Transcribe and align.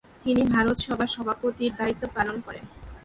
তিনি 0.23 0.41
ভারত 0.53 0.77
সভার 0.77 1.09
সভাপতির 1.15 1.71
দায়িত্ব 1.79 2.03
পালন 2.15 2.37
করেন। 2.45 2.65